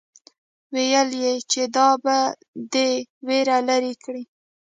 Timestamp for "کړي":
4.03-4.23